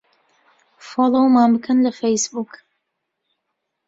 فۆلۆومان 0.87 1.49
بکەن 1.53 1.77
لە 1.85 1.91
فەیسبووک. 1.99 2.51